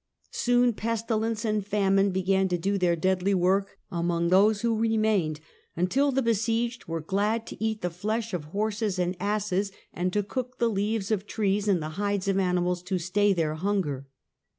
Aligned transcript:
Soon 0.31 0.73
pestilence 0.73 1.45
and 1.45 1.63
famine 1.63 2.09
began 2.09 2.47
to 2.47 2.57
do 2.57 2.79
their 2.79 2.95
deadly 2.95 3.35
work 3.35 3.77
among 3.91 4.29
those 4.29 4.61
who 4.61 4.75
remained, 4.75 5.39
until 5.75 6.11
the 6.11 6.23
besieged 6.23 6.85
were 6.87 7.01
glad 7.01 7.45
to 7.45 7.63
eat 7.63 7.83
the 7.83 7.91
flesh 7.91 8.33
of 8.33 8.45
horses 8.45 8.97
and 8.97 9.15
asses, 9.19 9.71
and 9.93 10.11
to 10.11 10.23
cook 10.23 10.57
the 10.57 10.69
leaves 10.71 11.11
of 11.11 11.27
trees 11.27 11.67
and 11.67 11.83
the 11.83 11.89
hides 12.01 12.27
of 12.27 12.39
animals, 12.39 12.81
to 12.81 12.97
stay 12.97 13.31
their 13.31 13.53
hunger. 13.53 14.07